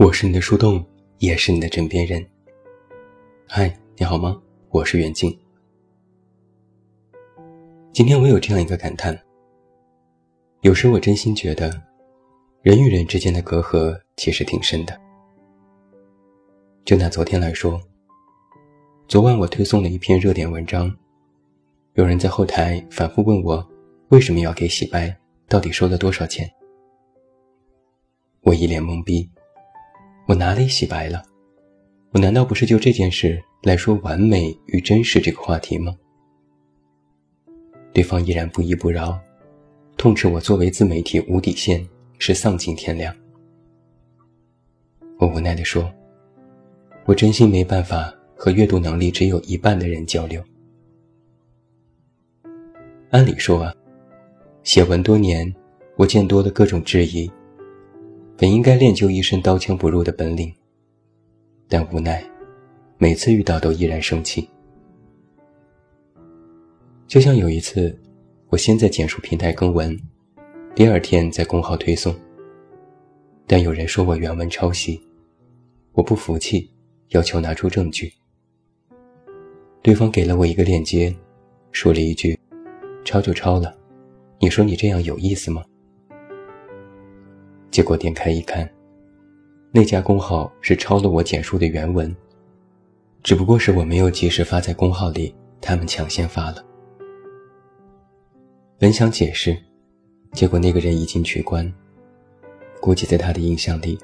[0.00, 0.82] 我是你的树洞，
[1.18, 2.26] 也是你的枕边人。
[3.46, 4.40] 嗨，你好吗？
[4.70, 5.38] 我是袁静。
[7.92, 9.14] 今天我有这样一个感叹：
[10.62, 11.70] 有时我真心觉得，
[12.62, 14.98] 人与人之间的隔阂其实挺深的。
[16.86, 17.78] 就拿昨天来说，
[19.06, 20.90] 昨晚我推送了一篇热点文章，
[21.92, 23.62] 有人在后台反复问我，
[24.08, 25.14] 为什么要给洗白？
[25.46, 26.50] 到底收了多少钱？
[28.40, 29.30] 我一脸懵逼。
[30.30, 31.20] 我哪里洗白了？
[32.12, 35.92] 我难道不是就这件事来说完美与真实这个话题吗？
[37.92, 39.18] 对方依然不依不饶，
[39.96, 41.84] 痛斥我作为自媒体无底线，
[42.20, 43.12] 是丧尽天良。
[45.18, 45.92] 我无奈地说
[47.06, 50.40] ：“我真心没办法和阅读能力只有一半的人交流。
[53.10, 53.74] 按理说啊，
[54.62, 55.52] 写文多年，
[55.96, 57.28] 我见多了各种质疑。”
[58.40, 60.50] 本应该练就一身刀枪不入的本领，
[61.68, 62.24] 但无奈，
[62.96, 64.48] 每次遇到都依然生气。
[67.06, 67.94] 就像有一次，
[68.48, 69.94] 我先在简述平台更文，
[70.74, 72.16] 第二天在公号推送，
[73.46, 74.98] 但有人说我原文抄袭，
[75.92, 76.70] 我不服气，
[77.08, 78.10] 要求拿出证据。
[79.82, 81.14] 对方给了我一个链接，
[81.72, 82.38] 说了一句
[83.04, 83.76] ：“抄就抄了，
[84.38, 85.62] 你说你这样有意思吗？”
[87.70, 88.68] 结果点开一看，
[89.70, 92.14] 那家公号是抄了我简述的原文，
[93.22, 96.64] 只不过是我没有及时发在公号里，他们抢先发了。
[98.76, 99.56] 本想解释，
[100.32, 101.72] 结果那个人已经取关。
[102.80, 103.98] 估计在他的印象里，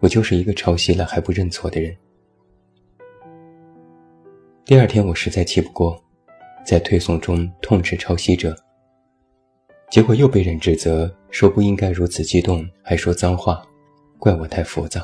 [0.00, 1.96] 我就是一个抄袭了还不认错的人。
[4.64, 5.98] 第二天我实在气不过，
[6.66, 8.54] 在推送中痛斥抄袭者。
[9.90, 13.62] 结果又被人指责说不应该如此激动，还说脏话，
[14.18, 15.00] 怪我太浮躁。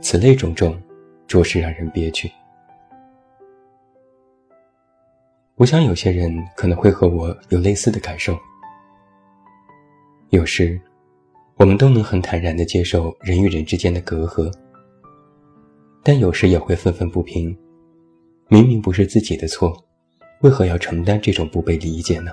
[0.00, 0.80] 此类种种，
[1.26, 2.30] 着实让人憋屈。
[5.56, 8.36] 我想有些人可能会和我有类似的感受。
[10.30, 10.80] 有时，
[11.56, 14.52] 我们都能很坦然地接受人与人之间的隔阂，
[16.02, 17.56] 但有时也会愤愤不平。
[18.48, 19.76] 明明不是自己的错。
[20.40, 22.30] 为何要承担这种不被理解呢？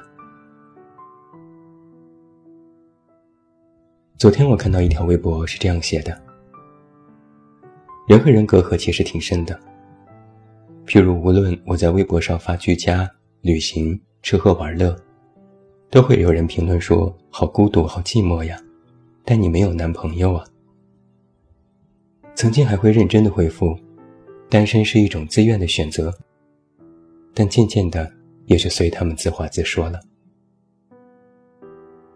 [4.16, 6.16] 昨天我看到一条微博是这样写的：
[8.08, 9.60] 人和人隔阂其实挺深的。
[10.86, 13.10] 譬如，无论我在微博上发居家、
[13.42, 14.96] 旅行、吃喝玩乐，
[15.90, 18.56] 都会有人评论说“好孤独，好寂寞呀”，
[19.26, 20.46] 但你没有男朋友啊。
[22.36, 23.76] 曾经还会认真的回复
[24.48, 26.14] ：“单身是一种自愿的选择。”
[27.36, 28.12] 但渐渐的，
[28.46, 30.00] 也就随他们自话自说了。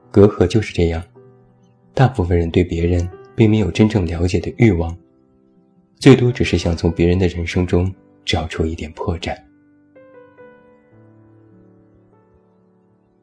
[0.10, 1.04] 隔阂就是这样，
[1.94, 4.98] 大部分人对别人并没有真正了解的欲望，
[5.98, 7.94] 最多只是想从别人的人生中
[8.24, 9.38] 找出一点破绽。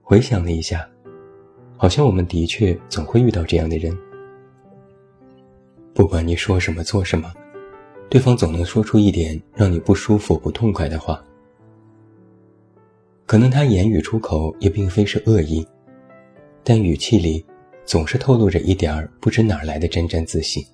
[0.03, 0.89] 回想了一下，
[1.77, 3.97] 好像我们的确总会遇到这样的人。
[5.95, 7.33] 不管你说什么做什么，
[8.11, 11.21] 对方总能说出一点让你不舒服、不痛快的话。
[13.27, 15.67] 可能他言语出口也并非是恶意，
[16.63, 17.45] 但语气里
[17.85, 20.65] 总是透露着一点儿不知哪来的沾沾自喜。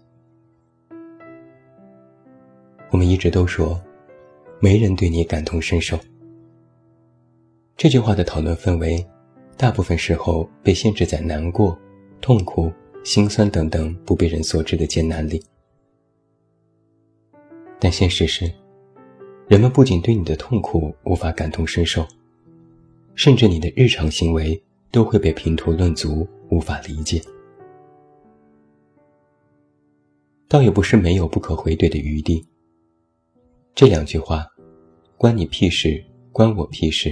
[2.90, 3.80] 我们一直都说，
[4.60, 5.98] 没人对你感同身受。
[7.74, 9.02] 这句话的讨论氛围，
[9.56, 11.76] 大部分时候被限制在难过、
[12.20, 12.70] 痛苦、
[13.02, 15.42] 心酸等等不被人所知的艰难里。
[17.80, 18.52] 但现实是，
[19.48, 22.06] 人们不仅对你的痛苦无法感同身受。
[23.14, 24.60] 甚至你的日常行为
[24.90, 27.22] 都会被评头论足，无法理解。
[30.48, 32.46] 倒也不是没有不可回怼的余地。
[33.74, 34.46] 这两句话，
[35.16, 37.10] 关你屁事，关我屁事，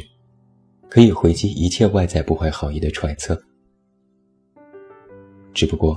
[0.89, 3.43] 可以回击一切外在不怀好意的揣测。
[5.55, 5.97] 只不过，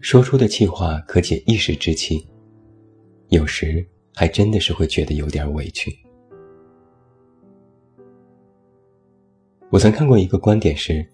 [0.00, 2.24] 说出的气话可解一时之气，
[3.30, 3.84] 有时
[4.14, 5.92] 还真的是会觉得有点委屈。
[9.70, 11.06] 我曾看过一个观点是，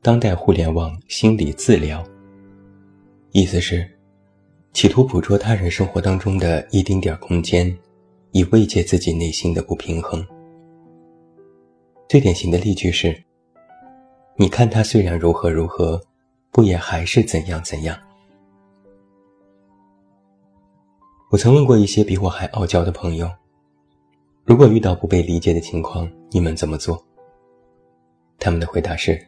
[0.00, 2.04] 当代互联网心理自疗。
[3.32, 3.84] 意思是，
[4.72, 7.76] 企图捕捉他人生活当中的一丁点空间，
[8.30, 10.24] 以慰藉自己内心的不平衡。
[12.08, 13.24] 最典型的例句是
[14.38, 16.00] ：“你看他虽然如何如何，
[16.52, 17.98] 不也还是怎样怎样？”
[21.30, 23.28] 我曾问过一些比我还傲娇的朋友，
[24.44, 27.04] 如果遇到不被理解的情况，你们怎么做？
[28.40, 29.20] 他们的回答是：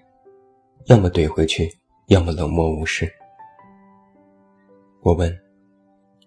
[0.86, 1.70] 要么怼回去，
[2.06, 3.12] 要么冷漠无视。
[5.02, 5.30] 我问：“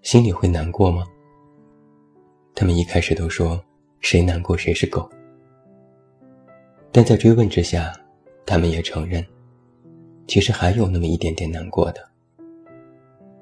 [0.04, 1.04] 心里会难过吗？”
[2.54, 3.60] 他们一开始都说
[4.02, 5.10] ：“谁难过谁是狗。”
[6.94, 7.92] 但在追问之下，
[8.46, 9.26] 他们也承认，
[10.28, 12.08] 其实还有那么一点点难过的。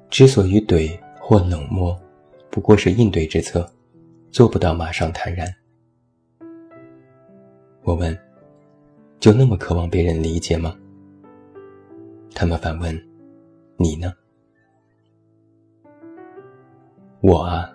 [0.08, 1.94] 之所以怼或冷漠，
[2.50, 3.70] 不过是应对之策，
[4.30, 5.46] 做不到马上坦然。
[7.82, 8.18] 我问
[9.24, 10.76] ：“就那么渴望被人理解吗？”
[12.36, 12.94] 他们反问
[13.80, 14.12] ：“你呢？”
[17.24, 17.74] 我啊，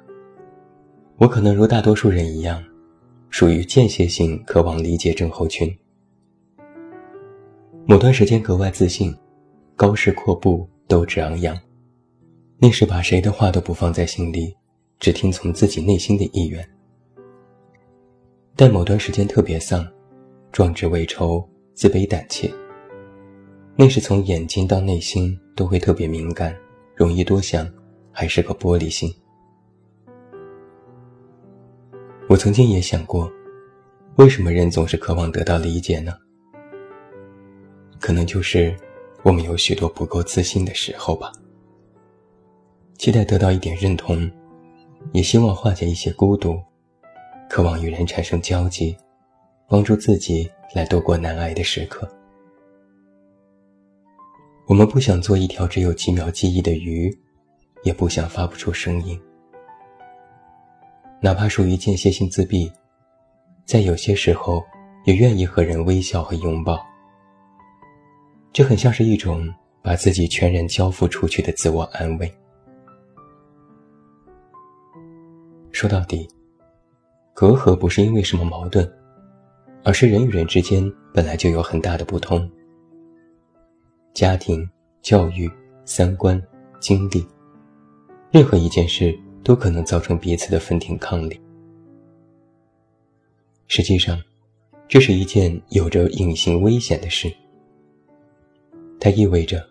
[1.18, 2.64] 我可能如大多数人一样，
[3.32, 5.76] 属于间歇性渴望理解症候群。
[7.88, 9.12] 某段时间格外自信，
[9.76, 11.60] 高势阔步，斗志昂扬，
[12.60, 14.56] 那时把谁的话都不放在心里，
[15.00, 16.64] 只听从自己内心的意愿。
[18.56, 19.84] 但某段时间特别丧，
[20.52, 22.52] 壮志未酬，自卑胆怯。
[23.76, 26.56] 那是从眼睛到内心都会特别敏感，
[26.96, 27.70] 容易多想，
[28.12, 29.14] 还是个玻璃心。
[32.28, 33.32] 我曾经也想过，
[34.18, 36.14] 为什么人总是渴望得到理解呢？
[38.00, 38.76] 可能就是
[39.24, 41.32] 我们有许多不够自信的时候吧。
[42.98, 44.30] 期待得到一点认同，
[45.14, 46.60] 也希望化解一些孤独，
[47.50, 48.98] 渴望与人产生交集，
[49.70, 52.10] 帮助自己来度过难挨的时刻。
[54.66, 57.16] 我们不想做一条只有几秒记忆的鱼，
[57.84, 59.20] 也不想发不出声音。
[61.22, 62.72] 哪怕属于间歇性自闭，
[63.66, 64.64] 在有些时候
[65.06, 66.84] 也愿意和人微笑和拥抱。
[68.52, 69.48] 这很像是一种
[69.84, 72.32] 把自己全然交付出去的自我安慰。
[75.72, 76.28] 说到底，
[77.34, 78.92] 隔阂不是因为什么矛盾，
[79.84, 82.50] 而是人与人之间本来就有很大的不同。
[84.14, 84.68] 家庭、
[85.02, 85.50] 教育、
[85.86, 86.42] 三观、
[86.80, 87.26] 经历，
[88.32, 89.18] 任何一件事。
[89.42, 91.40] 都可能造成彼此的分庭抗礼。
[93.68, 94.22] 实际上，
[94.88, 97.32] 这是一件有着隐形危险的事。
[99.00, 99.66] 它意味着，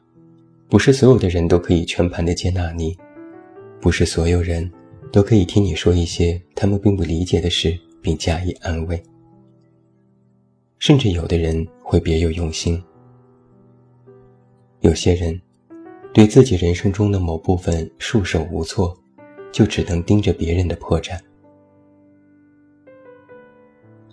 [0.68, 2.96] 不是所有的人都可以全盘的接纳你，
[3.78, 4.68] 不是所有人
[5.12, 9.00] 都可以听你说一些他们并不理解的事并加以安慰。
[10.78, 12.82] 甚至有的人会别有用心。
[14.80, 15.40] 有些人，
[16.12, 18.96] 对自己人生中的某部分束手无措。
[19.50, 21.18] 就只能盯着别人的破绽。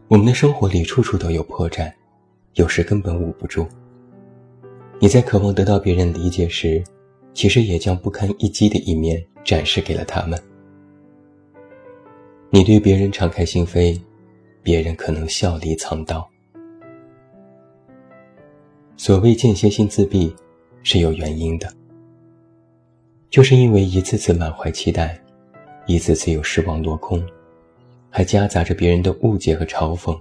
[0.07, 1.91] 我们的生活里处处都有破绽，
[2.53, 3.67] 有时根本捂不住。
[4.97, 6.81] 你在渴望得到别人理解时，
[7.33, 10.41] 其实也将不堪一击的一面展示给了他们。
[12.49, 13.99] 你对别人敞开心扉，
[14.63, 16.27] 别人可能笑里藏刀。
[18.97, 20.33] 所谓间歇性自闭，
[20.81, 21.71] 是有原因的，
[23.29, 25.19] 就是因为一次次满怀期待。
[25.87, 27.23] 一次次有失望落空，
[28.09, 30.19] 还夹杂着别人的误解和嘲讽，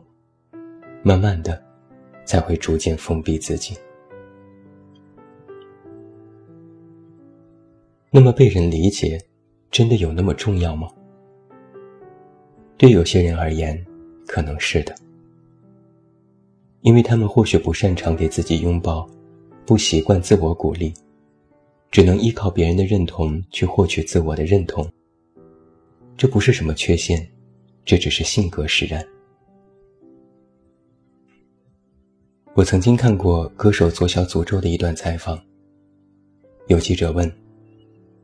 [1.03, 1.59] 慢慢的，
[2.27, 3.75] 才会逐渐封闭自己。
[8.11, 9.19] 那么被人理解，
[9.71, 10.87] 真的有那么重要吗？
[12.77, 13.83] 对有些人而言，
[14.27, 14.95] 可能是的，
[16.85, 19.09] 因为他们或许不擅长给自己拥抱，
[19.65, 20.93] 不习惯自我鼓励，
[21.91, 24.87] 只能依靠别人的认同去获取自我的认同。
[26.15, 27.27] 这不是什么缺陷，
[27.87, 29.03] 这只是性格使然。
[32.53, 35.43] 我曾经看过歌手左小诅咒的一段采访。
[36.67, 37.33] 有记者问：“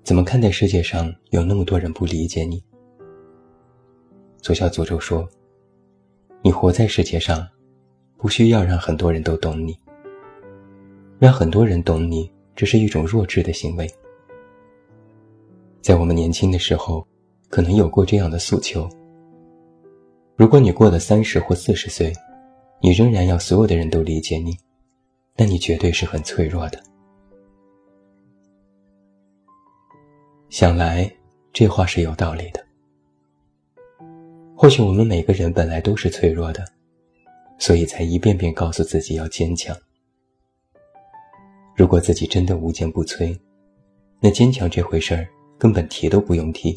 [0.04, 2.62] 怎么看待世界上有那么多人不理解你？”
[4.42, 5.26] 左小诅咒说
[6.44, 7.48] ：“你活在世界上，
[8.20, 9.78] 不需要让很多人都懂你。
[11.18, 13.90] 让很多人懂你，这是一种弱智的行为。
[15.80, 17.06] 在我们年轻的时候。”
[17.50, 18.88] 可能有过这样的诉求：
[20.36, 22.12] 如果你过了三十或四十岁，
[22.80, 24.56] 你仍然要所有的人都理解你，
[25.36, 26.80] 那你绝对是很脆弱的。
[30.48, 31.12] 想来
[31.52, 32.64] 这话是有道理的。
[34.54, 36.64] 或许我们每个人本来都是脆弱的，
[37.60, 39.76] 所以才一遍遍告诉自己要坚强。
[41.76, 43.38] 如果自己真的无坚不摧，
[44.18, 46.76] 那坚强这回事儿根本提都不用提。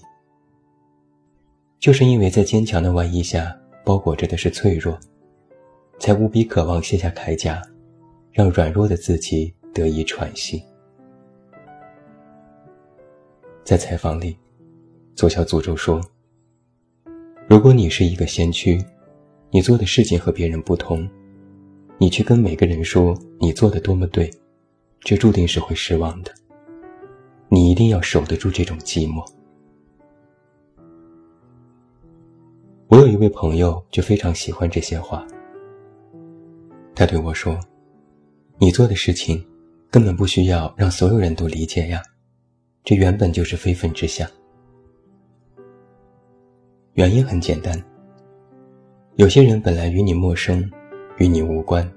[1.80, 5.00] 就是因为在坚强的外衣下包裹着的是脆弱，
[6.00, 7.62] 才无比渴望卸下铠甲，
[8.32, 10.64] 让软弱的自己得以喘息。
[13.64, 14.38] 在采访里，
[15.16, 16.02] 左小诅咒说
[17.48, 18.82] ：“如果你是一个先驱，
[19.54, 21.08] 你做的事情和别人不同，
[22.00, 24.28] 你去跟每个人说你做的多么对，
[25.02, 26.34] 这注定是会失望的。
[27.50, 29.24] 你一定要守得住这种寂寞。
[32.88, 35.24] 我有一位朋友就非常喜欢这些话，
[36.96, 37.56] 他对我说
[38.58, 39.46] ：“你做的事情
[39.92, 42.02] 根本不需要让所有人都理解呀，
[42.84, 44.28] 这原本就是非分之想。
[46.94, 47.80] 原因很简单，
[49.16, 50.70] 有些人本来与你陌生，
[51.18, 51.90] 与你无关，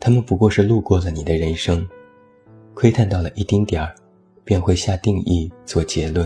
[0.00, 1.86] 他们不过是路过了你的人生，
[2.74, 3.94] 窥探到了一丁点儿。”
[4.46, 6.24] 便会下定义做结论，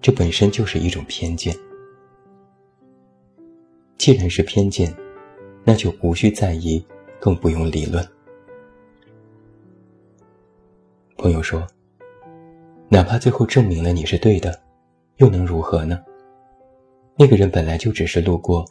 [0.00, 1.54] 这本身就是一种偏见。
[3.98, 4.90] 既然是偏见，
[5.62, 6.82] 那就无需在意，
[7.20, 8.02] 更不用理论。
[11.18, 11.66] 朋友说
[12.88, 14.58] ：“哪怕最后证明了你是对的，
[15.18, 16.02] 又能如何呢？
[17.14, 18.64] 那个人本来就只是路过，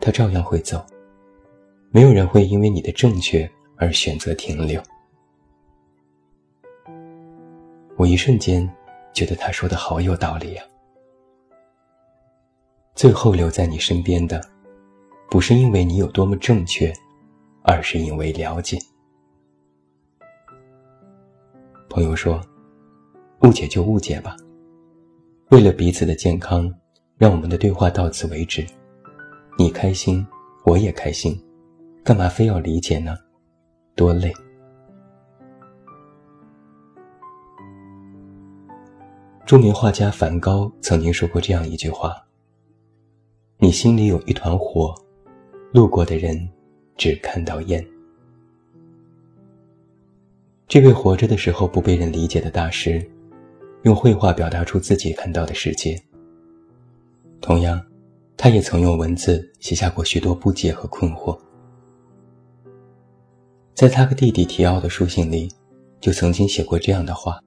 [0.00, 0.84] 他照样会走，
[1.90, 4.82] 没有人会因为你的正确而选择停留。”
[7.96, 8.68] 我一瞬间
[9.12, 10.62] 觉得他说的好有道理呀。
[12.94, 14.40] 最后留在你身边的，
[15.30, 16.92] 不是因为你有多么正确，
[17.62, 18.78] 而是因为了解。
[21.88, 22.40] 朋友说
[23.42, 24.36] ：“误解就误解吧，
[25.50, 26.72] 为了彼此的健康，
[27.16, 28.64] 让我们的对话到此为止。
[29.60, 30.26] 你开心，
[30.64, 31.38] 我也开心，
[32.02, 33.14] 干嘛非要理解呢？
[33.94, 34.32] 多累。”
[39.44, 42.16] 著名画家梵高曾经说过这样一句话
[43.60, 44.94] ：“你心里有一团火，
[45.74, 46.48] 路过的人
[46.96, 47.86] 只看到烟。”
[50.68, 53.06] 这位活着的时候不被人理解的大师，
[53.82, 56.02] 用绘画表达出自己看到的世界。
[57.42, 57.78] 同样，
[58.42, 61.38] 他也曾用文字写下过许多不解和困惑。
[63.74, 65.52] 在他和弟弟提奥的书信里，
[66.00, 67.38] 就曾经写过这样的话。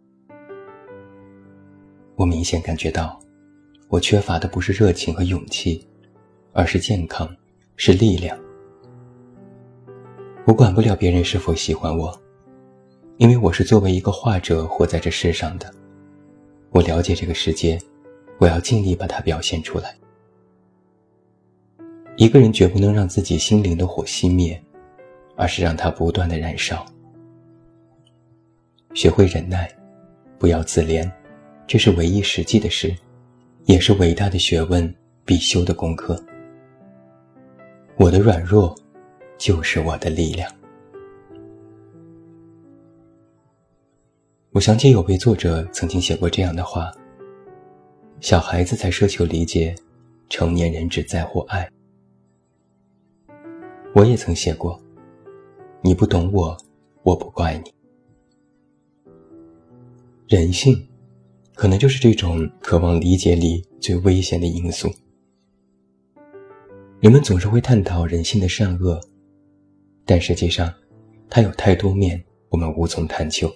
[2.14, 3.20] 我明显感觉到，
[3.88, 5.84] 我缺乏的不是热情和勇气，
[6.52, 7.28] 而是健康，
[7.76, 8.40] 是力量。
[10.46, 12.16] 我管不了别人是否喜欢我，
[13.18, 15.74] 因为我是作为一个画者活在这世上的。
[16.70, 17.80] 我了解这个世界，
[18.38, 19.98] 我要尽力把它表现出来。
[22.16, 24.62] 一个人绝不能让自己心灵的火熄灭，
[25.36, 26.86] 而是让它不断的燃烧。
[28.94, 29.70] 学会忍耐，
[30.38, 31.10] 不要自怜。
[31.66, 32.96] 这是唯一实际的事，
[33.66, 34.94] 也是伟大的学问
[35.26, 36.22] 必修的功课。
[37.96, 38.76] 我的软弱，
[39.38, 40.52] 就是我的力量。
[44.52, 46.92] 我想起有位作者曾经写过这样的话：
[48.20, 49.74] 小孩子才奢求理解，
[50.30, 51.68] 成年人只在乎爱。
[53.94, 54.82] 我也曾写过：
[55.82, 56.58] 你不懂我，
[57.04, 57.74] 我不怪你。
[60.28, 60.88] 人性。
[61.56, 64.90] 可能就是这种渴望理解里最危险的因素。
[67.00, 69.00] 人们总是会探讨人性的善恶，
[70.04, 70.74] 但实际上，
[71.30, 73.48] 它有太多面，我们无从探究。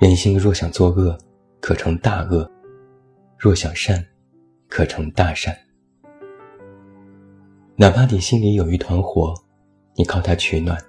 [0.00, 1.16] 人心若想作恶，
[1.60, 2.50] 可成大恶；
[3.38, 4.02] 若想善，
[4.68, 5.54] 可成大善。
[7.78, 9.34] 哪怕你心里有一团火，
[9.96, 10.82] 你靠它取暖，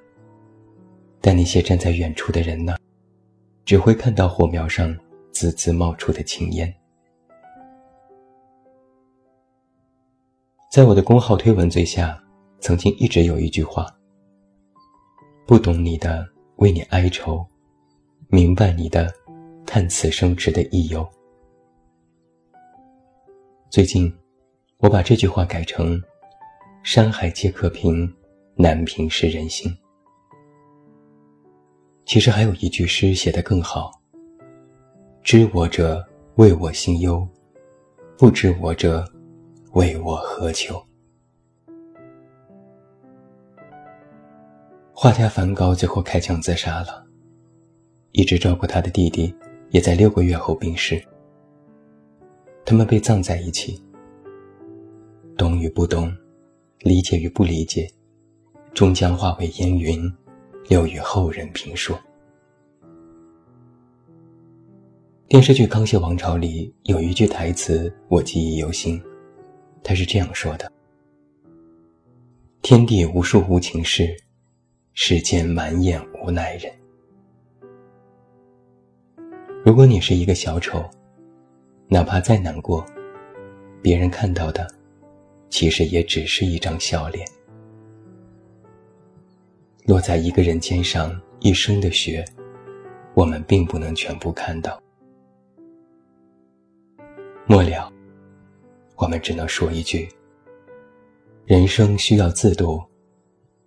[1.20, 2.78] 但那些站在远处的人呢？
[3.66, 4.98] 只会看到火苗上
[5.30, 6.74] 滋滋冒出的青烟。
[10.72, 12.18] 在我的公号推文最下，
[12.62, 13.86] 曾经一直有一句话
[15.46, 16.26] ：“不懂你的
[16.56, 17.46] 为你哀愁，
[18.30, 19.14] 明白你的
[19.66, 21.06] 叹此生值得一游。”
[23.70, 24.10] 最近，
[24.78, 26.02] 我把这句话改成
[26.90, 28.10] ：“山海皆可平，
[28.56, 29.70] 难平是人心。”
[32.08, 33.92] 其实还有一句诗写得更好
[35.22, 36.02] ：“知我者
[36.36, 37.28] 为我心忧，
[38.18, 39.06] 不知我者
[39.74, 40.82] 为我何求。”
[44.96, 47.06] 画家梵高最后开枪自杀了，
[48.14, 49.36] 一直照顾他的弟弟
[49.72, 51.04] 也在六个月后病逝。
[52.64, 53.78] 他们被葬在一起，
[55.38, 56.10] 懂与不懂，
[56.80, 57.92] 理解与不理解，
[58.74, 60.10] 终将化为烟云。
[60.70, 61.98] 留与后人评说。
[65.30, 69.02] 电视剧《康熙王朝》里有一句台词，我记忆犹新。
[69.82, 70.70] 他是这样说的
[72.62, 74.14] ：“天地无数无情事，
[74.94, 76.70] 世间满眼无奈人。”
[79.64, 80.84] 如果你是一个小丑，
[81.88, 82.86] 哪怕再难过，
[83.82, 84.68] 别人看到的，
[85.50, 87.28] 其实也只是一张笑脸。
[89.86, 92.26] 落在一个人肩上一生的雪，
[93.14, 94.82] 我们并不能全部看到。
[97.46, 97.92] 末了，
[98.98, 100.10] 我们只能说一句：
[101.46, 102.84] 人生需要自度，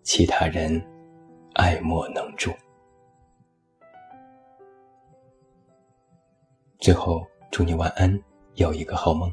[0.02, 0.78] 其他人
[1.54, 2.52] 爱莫能助。
[6.78, 8.22] 最后，祝你晚安，
[8.56, 9.32] 有一个好梦。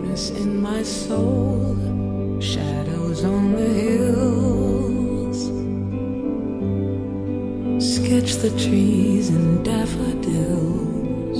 [0.11, 1.73] In my soul,
[2.41, 5.39] shadows on the hills.
[7.95, 11.39] Sketch the trees and daffodils.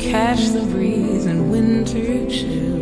[0.00, 2.81] Catch the breeze and winter chills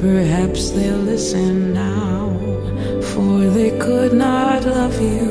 [0.00, 2.30] Perhaps they'll listen now,
[3.02, 5.30] for they could not love you,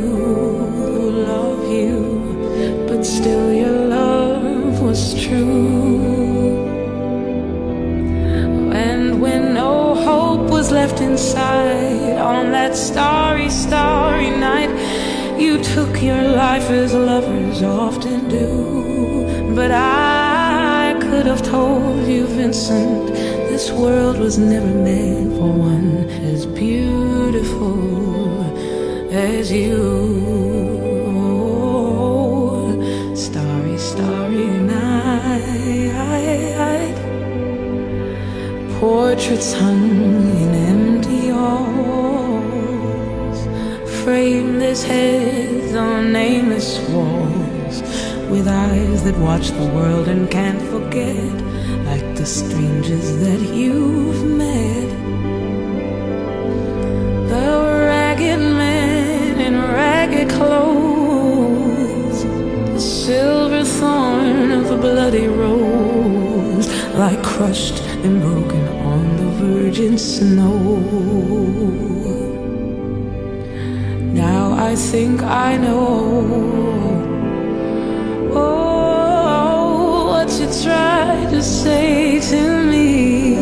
[1.26, 6.60] love you, but still your love was true.
[8.72, 14.70] And when no hope was left inside on that starry, starry night,
[15.40, 19.56] you took your life as lovers often do.
[19.56, 23.29] But I could have told you, Vincent
[23.60, 28.42] this world was never meant for one as beautiful
[29.12, 29.90] as you.
[33.14, 35.90] Starry, starry night.
[38.80, 39.92] Portraits hung
[40.44, 43.40] in empty halls.
[44.04, 47.82] Frameless heads on nameless walls.
[48.32, 51.59] With eyes that watch the world and can't forget
[52.20, 54.90] the strangers that you've met.
[57.30, 57.50] The
[57.88, 62.26] ragged man in ragged clothes,
[62.74, 70.58] the silver thorn of the bloody rose, like crushed and broken on the virgin snow.
[74.12, 76.60] Now I think I know
[78.34, 78.69] oh,
[80.52, 83.36] try to say to me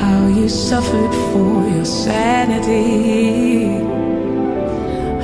[0.00, 3.66] how you suffered for your sanity,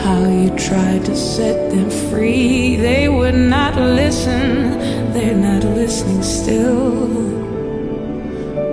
[0.05, 2.77] how you tried to set them free.
[2.77, 4.79] They would not listen,
[5.13, 7.09] they're not listening still.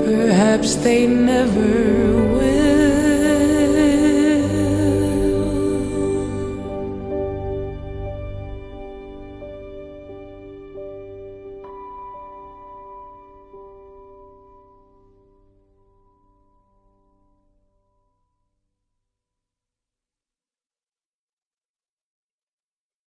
[0.06, 2.27] Perhaps they never